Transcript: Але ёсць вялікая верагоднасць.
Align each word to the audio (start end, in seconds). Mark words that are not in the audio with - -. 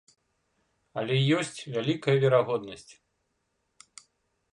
Але 1.01 1.15
ёсць 1.39 1.59
вялікая 1.75 2.15
верагоднасць. 2.23 2.89